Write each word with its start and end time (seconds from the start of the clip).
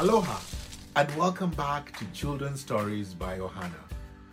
Aloha, 0.00 0.40
and 0.96 1.14
welcome 1.14 1.50
back 1.50 1.94
to 1.98 2.06
Children's 2.14 2.62
Stories 2.62 3.12
by 3.12 3.36
Ohana, 3.36 3.82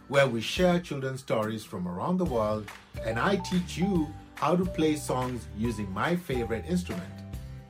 where 0.07 0.25
we 0.25 0.39
share 0.39 0.79
children's 0.79 1.19
stories 1.19 1.65
from 1.65 1.89
around 1.89 2.19
the 2.19 2.23
world 2.23 2.71
and 3.03 3.19
I 3.19 3.35
teach 3.35 3.77
you 3.77 4.07
how 4.35 4.55
to 4.55 4.63
play 4.63 4.95
songs 4.95 5.45
using 5.57 5.91
my 5.91 6.15
favorite 6.15 6.63
instrument, 6.69 7.11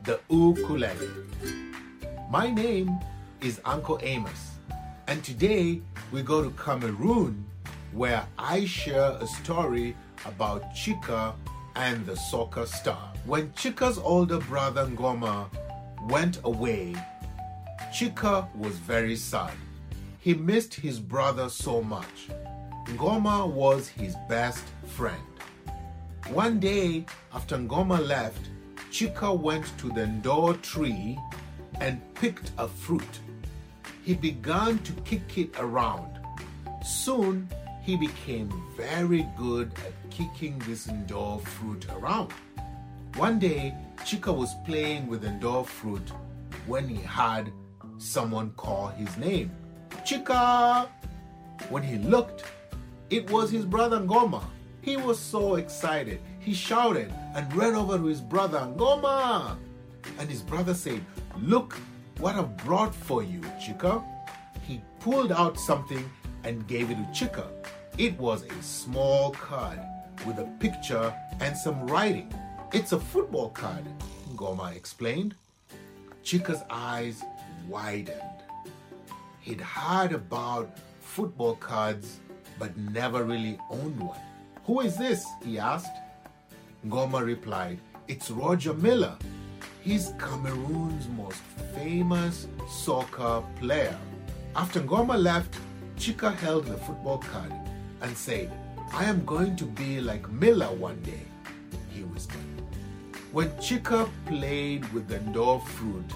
the 0.04 0.20
ukulele. 0.29 1.10
My 2.29 2.52
name 2.52 3.00
is 3.41 3.60
Uncle 3.65 3.98
Amos, 4.04 4.52
and 5.07 5.23
today 5.23 5.82
we 6.11 6.21
go 6.21 6.43
to 6.43 6.52
Cameroon 6.52 7.43
where 7.93 8.28
I 8.37 8.65
share 8.65 9.18
a 9.20 9.25
story 9.25 9.95
about 10.23 10.61
Chicka 10.75 11.34
and 11.75 12.06
the 12.06 12.15
soccer 12.15 12.68
star. 12.68 13.11
When 13.25 13.50
Chicka's 13.54 13.98
older 13.98 14.37
brother 14.37 14.86
Ngoma 14.86 15.48
went 16.07 16.37
away, 16.43 16.93
Chicka 17.97 18.47
was 18.56 18.75
very 18.75 19.15
sad. 19.15 19.56
He 20.19 20.36
missed 20.36 20.75
his 20.75 21.00
brother 21.00 21.50
so 21.50 21.82
much. 21.82 22.29
Ngoma 22.89 23.51
was 23.51 23.87
his 23.87 24.15
best 24.29 24.64
friend. 24.86 25.23
One 26.29 26.60
day 26.60 27.07
after 27.33 27.57
Ngoma 27.57 27.97
left, 27.97 28.51
Chicka 28.92 29.36
went 29.36 29.75
to 29.79 29.87
the 29.87 30.01
ndor 30.01 30.61
tree 30.61 31.18
and 31.82 32.00
picked 32.14 32.52
a 32.59 32.67
fruit. 32.67 33.20
He 34.03 34.14
began 34.14 34.78
to 34.78 34.94
kick 35.02 35.36
it 35.39 35.56
around. 35.58 36.20
Soon 36.86 37.50
he 37.81 37.98
became 37.98 38.53
very 38.78 39.28
good 39.36 39.72
at 39.88 40.12
kicking 40.12 40.59
this 40.68 40.86
ndor 40.86 41.42
fruit 41.42 41.88
around. 41.90 42.31
One 43.16 43.40
day, 43.40 43.73
Chicka 44.06 44.31
was 44.31 44.53
playing 44.68 45.08
with 45.08 45.22
the 45.22 45.30
ndor 45.30 45.66
fruit 45.66 46.12
when 46.68 46.88
he 46.88 47.02
heard 47.02 47.52
someone 47.98 48.52
call 48.58 48.88
his 48.88 49.16
name. 49.17 49.52
Chicka! 50.06 50.88
When 51.70 51.84
he 51.84 51.98
looked, 51.98 52.44
it 53.09 53.30
was 53.30 53.50
his 53.52 53.66
brother 53.66 54.00
Ngoma. 54.00 54.44
He 54.81 54.98
was 54.98 55.20
so 55.20 55.56
excited. 55.56 56.22
He 56.40 56.53
shouted 56.53 57.14
and 57.36 57.53
ran 57.56 57.75
over 57.75 57.98
to 57.98 58.06
his 58.06 58.22
brother 58.22 58.59
Ngoma. 58.59 59.58
And 60.20 60.30
his 60.30 60.42
brother 60.42 60.73
said, 60.73 61.03
Look 61.42 61.78
what 62.20 62.36
I've 62.36 62.56
brought 62.58 62.95
for 62.95 63.23
you, 63.23 63.42
Chicka. 63.62 64.03
He 64.66 64.81
pulled 65.00 65.31
out 65.31 65.59
something 65.59 66.09
and 66.44 66.68
gave 66.68 66.90
it 66.90 66.95
to 66.95 67.25
Chicka. 67.25 67.48
It 67.98 68.18
was 68.20 68.44
a 68.44 68.64
small 68.64 69.31
card 69.31 69.80
with 70.25 70.40
a 70.40 70.45
picture 70.59 71.14
and 71.40 71.56
some 71.58 71.86
writing. 71.88 72.34
It's 72.73 72.92
a 72.92 73.00
football 73.00 73.50
card, 73.50 73.84
Ngoma 74.34 74.75
explained. 74.75 75.36
Chicka's 76.23 76.64
eyes 76.70 77.23
widened. 77.68 78.22
He'd 79.42 79.62
heard 79.62 80.14
about 80.14 80.78
football 81.00 81.56
cards 81.56 82.20
but 82.59 82.76
never 82.78 83.24
really 83.24 83.59
owned 83.70 84.00
one. 84.00 84.20
Who 84.66 84.82
is 84.82 84.98
this? 84.98 85.26
he 85.44 85.59
asked. 85.59 85.96
Ngoma 86.86 87.24
replied, 87.26 87.80
It's 88.08 88.30
Roger 88.32 88.74
Milla. 88.74 89.18
He's 89.82 90.14
Cameroon's 90.20 91.08
most 91.09 91.42
famous 91.74 92.48
soccer 92.70 93.44
player. 93.59 93.98
After 94.56 94.81
Ngoma 94.81 95.22
left, 95.22 95.56
Chicka 95.98 96.36
held 96.36 96.66
the 96.66 96.78
football 96.78 97.20
card 97.20 97.54
and 98.02 98.18
said, 98.18 98.52
I 98.92 99.06
am 99.06 99.24
going 99.26 99.56
to 99.58 99.66
be 99.66 100.02
like 100.02 100.30
Milla 100.30 100.72
one 100.74 101.02
day, 101.02 101.26
he 101.90 102.02
whispered. 102.04 102.40
When 103.31 103.50
Chicka 103.52 104.09
played 104.25 104.91
with 104.94 105.08
the 105.08 105.20
ndor 105.20 105.66
fruit, 105.66 106.12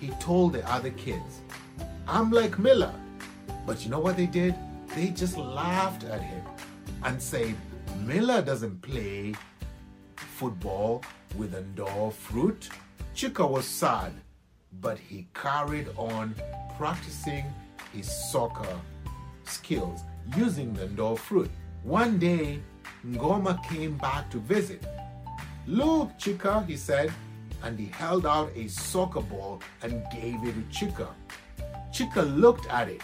he 0.00 0.08
told 0.20 0.52
the 0.52 0.68
other 0.70 0.90
kids, 0.90 1.40
I'm 2.06 2.30
like 2.30 2.58
Milla. 2.58 2.94
But 3.66 3.84
you 3.84 3.90
know 3.90 4.00
what 4.00 4.16
they 4.16 4.26
did? 4.26 4.54
They 4.94 5.08
just 5.08 5.36
laughed 5.36 6.04
at 6.04 6.22
him 6.22 6.42
and 7.04 7.20
said, 7.20 7.54
Milla 8.04 8.42
doesn't 8.42 8.80
play 8.80 9.34
football 10.16 11.02
with 11.36 11.54
a 11.54 11.62
ndor 11.62 12.12
fruit. 12.12 12.68
Chicka 13.14 13.48
was 13.48 13.66
sad, 13.66 14.12
but 14.80 14.98
he 14.98 15.26
carried 15.34 15.88
on 15.96 16.34
practicing 16.76 17.44
his 17.92 18.10
soccer 18.30 18.80
skills 19.44 20.00
using 20.36 20.72
the 20.74 20.86
ndor 20.86 21.18
fruit. 21.18 21.50
One 21.82 22.18
day, 22.18 22.60
Ngoma 23.06 23.62
came 23.68 23.96
back 23.96 24.30
to 24.30 24.38
visit. 24.38 24.84
Look, 25.66 26.18
Chicka, 26.18 26.66
he 26.66 26.76
said, 26.76 27.12
and 27.62 27.78
he 27.78 27.86
held 27.86 28.26
out 28.26 28.50
a 28.54 28.68
soccer 28.68 29.20
ball 29.20 29.60
and 29.82 30.02
gave 30.12 30.42
it 30.44 30.54
to 30.54 30.86
Chicka. 30.86 31.08
Chicka 31.92 32.38
looked 32.38 32.66
at 32.68 32.88
it. 32.88 33.02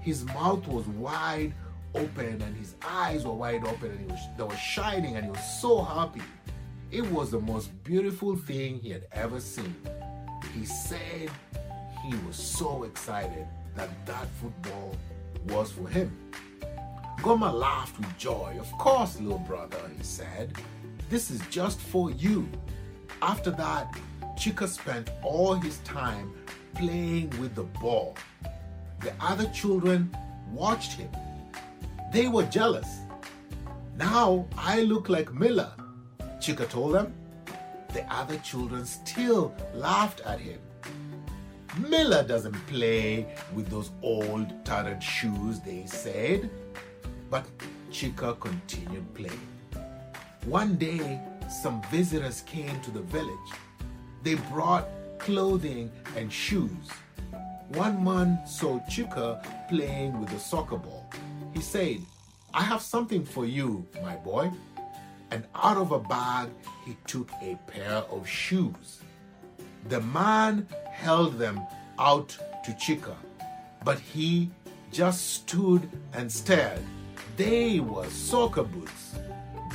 His 0.00 0.24
mouth 0.24 0.66
was 0.66 0.86
wide 0.88 1.52
open 1.94 2.40
and 2.42 2.56
his 2.56 2.74
eyes 2.86 3.24
were 3.24 3.32
wide 3.32 3.64
open 3.66 3.90
and 3.90 4.00
he 4.00 4.06
was, 4.06 4.20
they 4.36 4.44
were 4.44 4.56
shining 4.56 5.16
and 5.16 5.24
he 5.24 5.30
was 5.30 5.60
so 5.60 5.82
happy. 5.82 6.22
It 6.90 7.06
was 7.10 7.30
the 7.30 7.40
most 7.40 7.70
beautiful 7.84 8.36
thing 8.36 8.78
he 8.78 8.90
had 8.90 9.06
ever 9.12 9.40
seen. 9.40 9.74
He 10.54 10.64
said 10.64 11.30
he 12.04 12.14
was 12.26 12.36
so 12.36 12.84
excited 12.84 13.46
that 13.76 13.90
that 14.06 14.26
football 14.40 14.96
was 15.48 15.72
for 15.72 15.88
him. 15.88 16.16
Ngoma 17.18 17.52
laughed 17.52 17.98
with 17.98 18.16
joy. 18.18 18.56
Of 18.58 18.70
course, 18.72 19.20
little 19.20 19.38
brother, 19.38 19.78
he 19.96 20.02
said. 20.02 20.52
This 21.08 21.30
is 21.30 21.40
just 21.50 21.78
for 21.78 22.10
you. 22.10 22.48
After 23.22 23.52
that, 23.52 23.96
Chicka 24.36 24.66
spent 24.66 25.10
all 25.22 25.54
his 25.54 25.78
time 25.84 26.32
playing 26.74 27.30
with 27.40 27.54
the 27.54 27.62
ball. 27.62 28.16
The 29.00 29.12
other 29.20 29.46
children 29.50 30.10
watched 30.50 30.94
him. 30.94 31.08
They 32.12 32.26
were 32.26 32.42
jealous. 32.46 32.98
Now 33.96 34.48
I 34.58 34.82
look 34.82 35.08
like 35.08 35.32
Milla, 35.32 35.76
Chicka 36.40 36.68
told 36.68 36.96
them. 36.96 37.14
The 37.94 38.04
other 38.12 38.38
children 38.38 38.84
still 38.84 39.54
laughed 39.72 40.22
at 40.22 40.40
him. 40.40 40.58
Milla 41.78 42.24
doesn't 42.24 42.58
play 42.66 43.36
with 43.54 43.68
those 43.68 43.92
old 44.02 44.64
tattered 44.64 45.00
shoes, 45.00 45.60
they 45.60 45.86
said. 45.86 46.50
But 47.30 47.46
Chicka 47.92 48.40
continued 48.40 49.14
playing. 49.14 49.46
One 50.44 50.74
day, 50.74 51.20
some 51.50 51.82
visitors 51.90 52.42
came 52.42 52.80
to 52.80 52.90
the 52.90 53.00
village. 53.00 53.52
They 54.22 54.34
brought 54.34 54.88
clothing 55.18 55.90
and 56.16 56.32
shoes. 56.32 56.88
One 57.68 58.04
man 58.04 58.40
saw 58.46 58.80
Chicka 58.90 59.44
playing 59.68 60.20
with 60.20 60.32
a 60.32 60.38
soccer 60.38 60.76
ball. 60.76 61.10
He 61.54 61.60
said, 61.60 61.98
I 62.52 62.62
have 62.62 62.82
something 62.82 63.24
for 63.24 63.46
you, 63.46 63.86
my 64.02 64.16
boy. 64.16 64.50
And 65.30 65.46
out 65.54 65.78
of 65.78 65.92
a 65.92 65.98
bag, 65.98 66.50
he 66.84 66.96
took 67.06 67.30
a 67.40 67.58
pair 67.66 68.04
of 68.10 68.28
shoes. 68.28 69.00
The 69.88 70.00
man 70.00 70.66
held 70.90 71.38
them 71.38 71.60
out 71.98 72.36
to 72.64 72.72
Chicka, 72.72 73.16
but 73.84 73.98
he 73.98 74.50
just 74.92 75.30
stood 75.34 75.88
and 76.12 76.30
stared. 76.30 76.82
They 77.36 77.80
were 77.80 78.08
soccer 78.10 78.62
boots, 78.62 79.14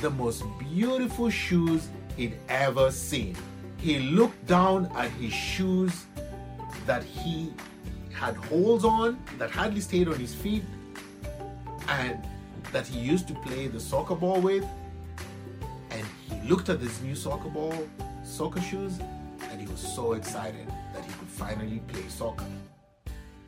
the 0.00 0.10
most 0.10 0.44
beautiful 0.58 1.28
shoes 1.28 1.88
he'd 2.16 2.38
ever 2.48 2.90
seen. 2.90 3.36
He 3.78 3.98
looked 3.98 4.46
down 4.46 4.90
at 4.96 5.10
his 5.12 5.32
shoes 5.32 6.06
that 6.86 7.02
he 7.02 7.52
had 8.12 8.36
holes 8.36 8.84
on, 8.84 9.18
that 9.38 9.50
hardly 9.50 9.80
stayed 9.80 10.08
on 10.08 10.18
his 10.18 10.34
feet, 10.34 10.64
and 11.88 12.24
that 12.72 12.86
he 12.86 12.98
used 12.98 13.26
to 13.28 13.34
play 13.34 13.66
the 13.66 13.80
soccer 13.80 14.14
ball 14.14 14.40
with. 14.40 14.64
And 15.90 16.06
he 16.28 16.48
looked 16.48 16.68
at 16.68 16.80
his 16.80 17.00
new 17.00 17.14
soccer 17.14 17.48
ball, 17.48 17.74
soccer 18.24 18.60
shoes, 18.60 18.98
and 19.50 19.60
he 19.60 19.66
was 19.66 19.80
so 19.80 20.12
excited 20.12 20.66
that 20.92 21.04
he 21.04 21.12
could 21.14 21.28
finally 21.28 21.80
play 21.88 22.06
soccer. 22.08 22.46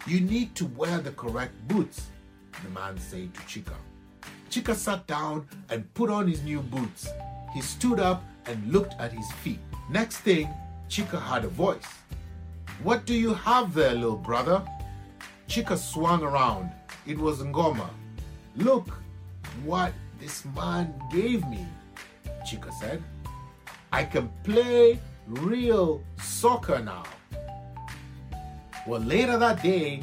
You 0.07 0.21
need 0.21 0.55
to 0.57 0.67
wear 0.67 0.99
the 0.99 1.13
correct 1.13 1.53
boots, 1.69 2.07
the 2.65 2.71
man 2.71 2.99
said 2.99 3.35
to 3.35 3.41
Chicka. 3.43 3.75
Chicka 4.51 4.75
sat 4.75 5.07
down 5.07 5.47
and 5.69 5.93
put 5.95 6.11
on 6.11 6.27
his 6.27 6.43
new 6.43 6.61
boots. 6.61 7.09
He 7.55 7.61
stood 7.61 8.01
up 8.01 8.25
and 8.47 8.73
looked 8.73 8.95
at 8.99 9.13
his 9.13 9.31
feet. 9.45 9.61
Next 9.89 10.19
thing, 10.19 10.49
Chicka 10.89 11.21
heard 11.21 11.45
a 11.45 11.49
voice. 11.49 11.87
What 12.83 13.07
do 13.07 13.15
you 13.15 13.33
have 13.33 13.75
there, 13.75 13.95
little 13.95 14.17
brother? 14.17 14.61
Chicka 15.49 15.79
swung 15.79 16.25
around. 16.25 16.71
It 17.07 17.17
was 17.17 17.39
Ngoma. 17.39 17.91
Look 18.57 18.89
what 19.65 19.93
this 20.19 20.45
man 20.57 20.95
gave 21.13 21.47
me, 21.47 21.65
Chicka 22.45 22.73
said. 22.73 23.01
I 23.93 24.03
can 24.03 24.33
play 24.43 24.99
real 25.29 26.03
soccer 26.21 26.81
now. 26.81 27.05
Well, 28.85 29.01
later 29.01 29.39
that 29.39 29.63
day, 29.63 30.03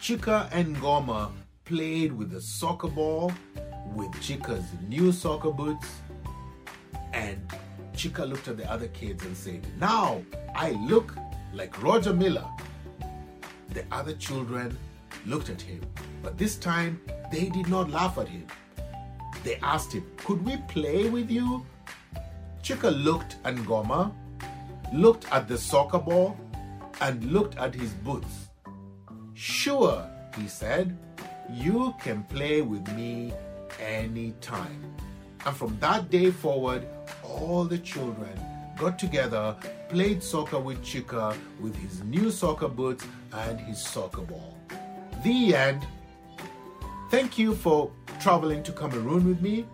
Chicka 0.00 0.48
and 0.52 0.76
Ngoma 0.76 1.32
played 1.64 2.12
with 2.12 2.30
the 2.30 2.40
soccer 2.40 2.88
ball 2.88 3.32
with 4.18 4.26
Chicka's 4.26 4.64
new 4.88 5.12
soccer 5.12 5.50
boots. 5.50 5.86
And 7.12 7.40
Chicka 7.94 8.28
looked 8.28 8.48
at 8.48 8.56
the 8.56 8.70
other 8.70 8.88
kids 8.88 9.24
and 9.24 9.36
said, 9.36 9.66
Now 9.78 10.22
I 10.54 10.72
look 10.72 11.14
like 11.52 11.82
Roger 11.82 12.12
Milla. 12.12 12.50
The 13.70 13.84
other 13.92 14.14
children 14.14 14.76
looked 15.26 15.50
at 15.50 15.60
him, 15.60 15.80
but 16.22 16.38
this 16.38 16.56
time 16.56 17.00
they 17.30 17.48
did 17.48 17.68
not 17.68 17.90
laugh 17.90 18.18
at 18.18 18.28
him. 18.28 18.46
They 19.44 19.56
asked 19.62 19.92
him, 19.92 20.04
Could 20.18 20.44
we 20.44 20.56
play 20.68 21.08
with 21.08 21.30
you? 21.30 21.64
Chicka 22.62 22.90
looked 22.90 23.36
at 23.44 23.54
Ngoma, 23.56 24.12
looked 24.92 25.30
at 25.32 25.48
the 25.48 25.58
soccer 25.58 25.98
ball, 25.98 26.36
and 27.00 27.32
looked 27.32 27.56
at 27.56 27.74
his 27.74 27.90
boots. 27.92 28.48
Sure, 29.34 30.04
he 30.36 30.48
said, 30.48 30.96
you 31.50 31.94
can 32.00 32.24
play 32.24 32.60
with 32.60 32.86
me 32.94 33.32
anytime. 33.78 34.82
And 35.46 35.56
from 35.56 35.78
that 35.80 36.10
day 36.10 36.30
forward, 36.30 36.86
all 37.22 37.64
the 37.64 37.78
children 37.78 38.38
got 38.76 38.98
together, 38.98 39.56
played 39.88 40.22
soccer 40.22 40.58
with 40.58 40.82
Chicka 40.82 41.36
with 41.60 41.74
his 41.76 42.02
new 42.04 42.30
soccer 42.30 42.68
boots 42.68 43.04
and 43.32 43.58
his 43.60 43.82
soccer 43.82 44.22
ball. 44.22 44.56
The 45.24 45.54
end. 45.54 45.86
Thank 47.10 47.38
you 47.38 47.54
for 47.54 47.90
traveling 48.20 48.62
to 48.64 48.72
Cameroon 48.72 49.26
with 49.26 49.40
me. 49.40 49.66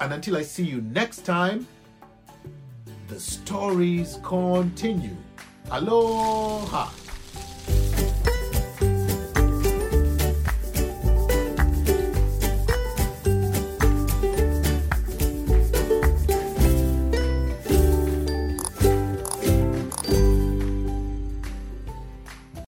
And 0.00 0.12
until 0.12 0.36
I 0.36 0.42
see 0.42 0.64
you 0.64 0.80
next 0.80 1.24
time, 1.24 1.66
the 3.08 3.18
stories 3.18 4.18
continue. 4.22 5.16
Aloha. 5.70 7.07